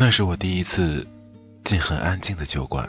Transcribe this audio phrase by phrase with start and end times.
[0.00, 1.06] 那是我第一次
[1.62, 2.88] 进很安静的酒馆，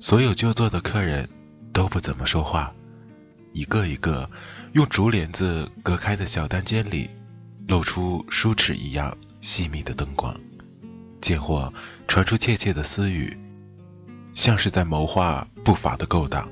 [0.00, 1.28] 所有就座的客人
[1.70, 2.72] 都不怎么说话，
[3.52, 4.28] 一个一个
[4.72, 7.10] 用竹帘子隔开的小单间里，
[7.66, 10.34] 露出梳齿一样细密的灯光，
[11.20, 11.70] 间或
[12.08, 13.36] 传出窃窃的私语，
[14.32, 16.48] 像是在谋划不法的勾当。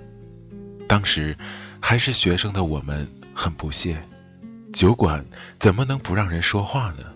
[0.87, 1.35] 当时
[1.81, 3.97] 还是学生的我们很不屑，
[4.71, 5.25] 酒馆
[5.59, 7.16] 怎么能不让人说话呢？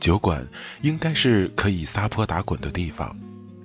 [0.00, 0.48] 酒馆
[0.80, 3.14] 应该是可以撒泼打滚的地方，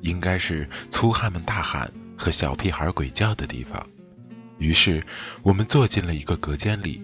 [0.01, 3.81] 应该是粗汉们大喊和小屁孩鬼叫的地方。
[4.57, 5.01] 于是，
[5.41, 7.01] 我们坐进了一个隔间里，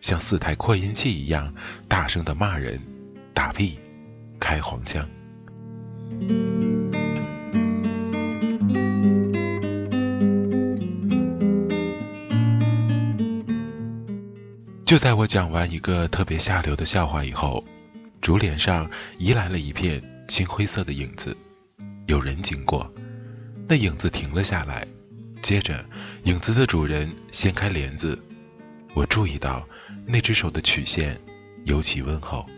[0.00, 1.54] 像四台扩音器一样
[1.86, 2.80] 大声的骂人、
[3.34, 3.78] 打屁、
[4.40, 5.06] 开黄腔。
[14.86, 17.62] 就在我讲完一个特别下流的笑话以后。
[18.22, 18.88] 竹帘上
[19.18, 21.36] 移来了一片青灰色的影子，
[22.06, 22.88] 有人经过，
[23.68, 24.86] 那影子停了下来，
[25.42, 25.84] 接着
[26.22, 28.16] 影子的主人掀开帘子，
[28.94, 29.68] 我注意到
[30.06, 31.20] 那只手的曲线
[31.64, 32.48] 尤其温厚。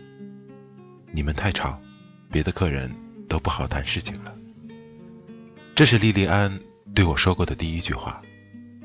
[1.11, 1.81] 你们太吵，
[2.31, 2.93] 别的客人
[3.27, 4.31] 都不好谈事情了。
[5.73, 6.59] 这是莉莉安
[6.93, 8.21] 对我说过的第一句话，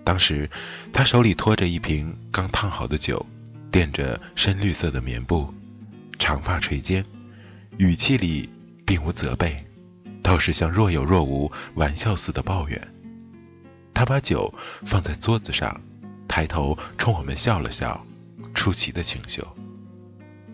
[0.03, 0.49] 当时
[0.95, 3.25] 她手里托着一瓶刚烫好的酒，
[3.71, 5.53] 垫着深绿色的棉布。
[6.21, 7.05] 长发垂肩，
[7.79, 8.49] 语气里
[8.85, 9.65] 并无责备，
[10.23, 12.95] 倒是像若有若无、玩笑似的抱怨。
[13.95, 14.53] 他把酒
[14.87, 15.81] 放在桌子上，
[16.29, 18.07] 抬头冲我们笑了笑，
[18.55, 19.45] 出奇的清秀。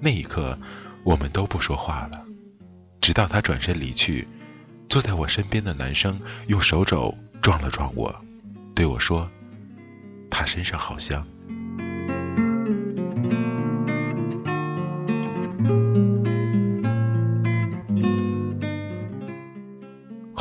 [0.00, 0.56] 那一刻，
[1.03, 2.25] 我们都不说话了，
[3.00, 4.26] 直到他转身离去。
[4.88, 7.12] 坐在我身边的男生用手肘
[7.43, 8.15] 撞了撞我，
[8.72, 9.28] 对我说
[10.31, 11.26] ：“他身上好香。”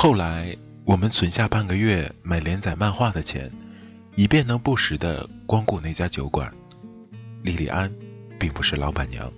[0.05, 3.51] 后来，我们存下半个月买连载漫画的钱，
[4.13, 6.53] 以便能不时的光顾那家酒馆。
[7.41, 7.91] 莉莉安，
[8.37, 9.33] 并不是老板娘，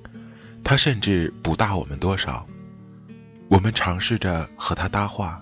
[0.66, 2.46] 她甚至不大我们多少。
[3.48, 5.42] 我们尝试着和她搭话，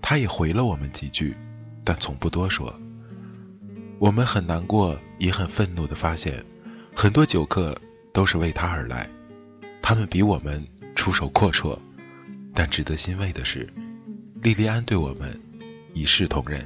[0.00, 1.36] 她也回了我们几句，
[1.84, 2.74] 但从不多说。
[3.98, 6.42] 我们很难过，也很愤怒的发现，
[6.96, 7.78] 很多酒客
[8.10, 9.06] 都是为她而来，
[9.82, 11.78] 他们比我们出手阔绰，
[12.54, 13.70] 但值得欣慰的是。
[14.42, 15.40] 莉莉安对我们
[15.94, 16.60] 一视同仁。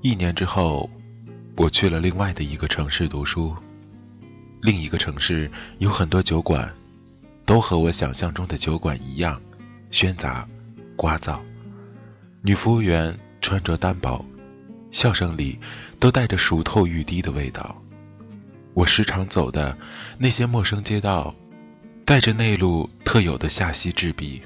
[0.00, 0.88] 一年之后，
[1.56, 3.52] 我去了另外的一个城市读书。
[4.62, 6.72] 另一个城市有很多酒馆，
[7.44, 9.42] 都和我想象中的酒馆一样，
[9.90, 10.48] 喧杂、
[10.96, 11.40] 聒噪。
[12.42, 14.24] 女服务员穿着单薄。
[14.96, 15.58] 笑声里
[16.00, 17.82] 都带着熟透欲滴的味道。
[18.72, 19.76] 我时常走的
[20.16, 21.34] 那些陌生街道，
[22.06, 24.40] 带着内陆特有的夏夕之笔。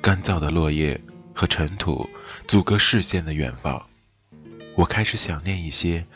[0.00, 0.98] 干燥的落叶
[1.34, 2.08] 和尘土
[2.48, 3.86] 阻隔视线的远方，
[4.74, 6.06] 我开始想念一些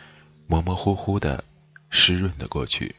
[0.47, 1.45] 模模糊糊的
[1.91, 2.97] 湿润的过去。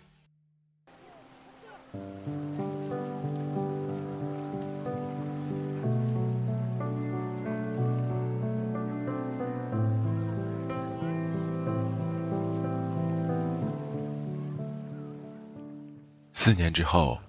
[16.47, 17.19] 四年之后，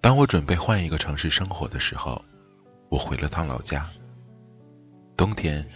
[0.00, 2.24] 当我准备换一个城市生活的时候，
[2.88, 3.84] 我回了趟老家。
[5.16, 5.68] 冬天，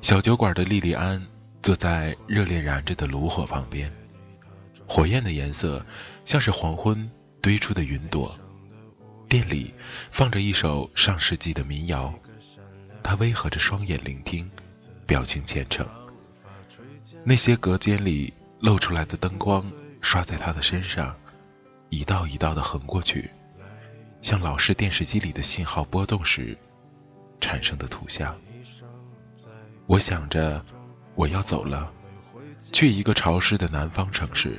[0.00, 1.22] 小酒馆的莉莉安
[1.62, 3.92] 坐在热烈燃着的炉火旁边，
[4.86, 5.84] 火焰的颜色
[6.24, 7.10] 像是黄昏
[7.42, 8.34] 堆出的云朵。
[9.28, 9.74] 店里
[10.10, 12.10] 放着一首上世纪的民谣，
[13.02, 14.50] 他微合着双眼聆听，
[15.06, 15.86] 表情虔诚。
[17.22, 19.70] 那些隔间里露出来的灯光
[20.00, 21.14] 刷在他的身上，
[21.90, 23.28] 一道一道的横过去，
[24.22, 26.56] 像老式电视机里的信号波动时
[27.40, 28.34] 产生的图像。
[29.86, 30.64] 我想着，
[31.16, 31.92] 我要走了，
[32.72, 34.56] 去一个潮湿的南方城市，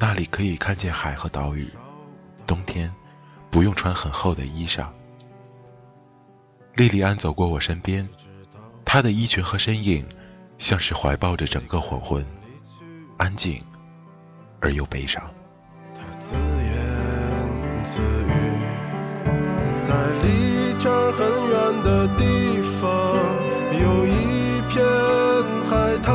[0.00, 1.68] 那里可以看见海和岛屿，
[2.44, 2.92] 冬天
[3.48, 4.88] 不用穿很厚的衣裳。
[6.74, 8.08] 莉莉安走过我身边，
[8.84, 10.04] 她的衣裙和身影，
[10.58, 12.26] 像是怀抱着整个黄昏，
[13.16, 13.64] 安静
[14.60, 15.32] 而又悲伤。
[17.82, 18.32] 自语，
[19.78, 21.20] 在离这儿很
[21.50, 22.90] 远的地方，
[23.80, 24.42] 有一。
[24.72, 24.82] 片
[25.68, 26.14] 海滩，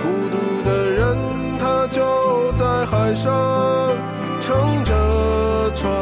[0.00, 1.18] 孤独的人，
[1.58, 3.94] 他就在海上
[4.40, 5.92] 乘着船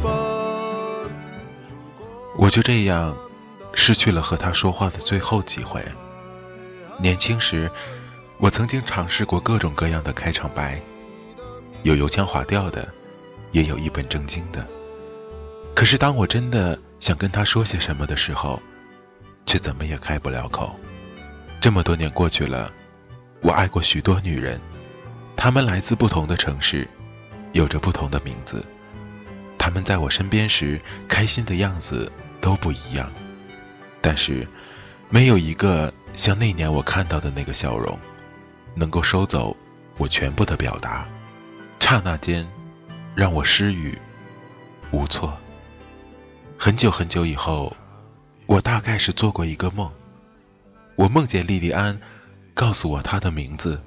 [0.00, 0.12] 帆。
[2.38, 3.12] 我就这样
[3.72, 5.82] 失去了和他说话的最后机会。
[6.96, 7.68] 年轻时，
[8.38, 10.80] 我曾经尝试过各种各样的开场白，
[11.82, 12.86] 有油腔滑调的，
[13.54, 14.66] 也有一本正经的。
[15.74, 18.60] 可是当我真的想跟他说些什么的时候，
[19.46, 20.74] 却怎么也开不了口。
[21.60, 22.70] 这么多年过去了，
[23.40, 24.60] 我爱过许多女人，
[25.36, 26.86] 她们来自不同的城市，
[27.52, 28.62] 有着不同的名字。
[29.56, 32.10] 她们在我身边时开心的样子
[32.40, 33.10] 都不一样，
[34.00, 34.46] 但是，
[35.08, 37.96] 没有一个像那年我看到的那个笑容，
[38.74, 39.56] 能够收走
[39.96, 41.06] 我全部的表达。
[41.80, 42.46] 刹那间，
[43.14, 43.96] 让我失语
[44.90, 45.36] 无措。
[46.58, 47.74] 很久很久以后，
[48.46, 49.90] 我大概是做过一个梦。
[50.96, 52.00] 我梦见莉莉安，
[52.52, 53.80] 告诉我她的名字。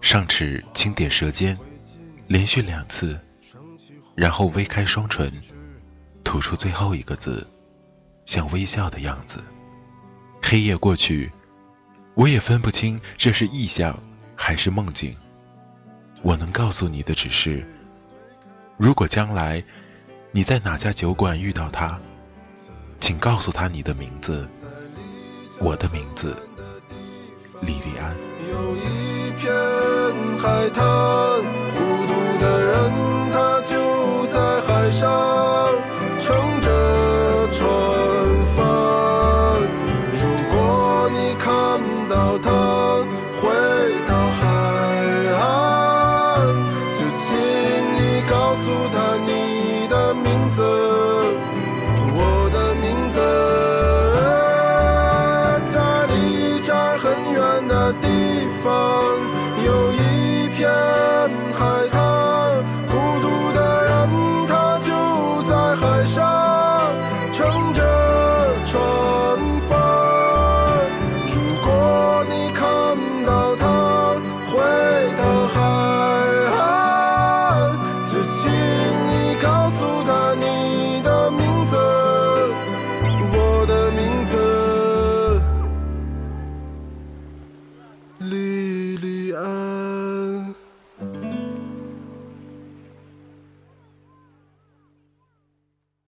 [0.00, 1.58] 上齿轻点舌尖，
[2.26, 3.18] 连续两次，
[4.14, 5.32] 然后微开双唇，
[6.22, 7.46] 吐出最后一个字，
[8.24, 9.42] 像微笑的样子。
[10.42, 11.30] 黑夜过去，
[12.14, 13.98] 我也分不清这是意象
[14.36, 15.14] 还是梦境。
[16.22, 17.66] 我能告诉你的只是，
[18.84, 19.64] 如果将来
[20.30, 21.98] 你在哪家酒馆遇到他，
[23.00, 24.46] 请告诉他你的名字。
[25.58, 26.36] 我的名字，
[27.62, 28.14] 莉莉安。
[28.50, 29.50] 有一片
[30.38, 30.84] 海滩，
[48.54, 49.53] 告诉他你。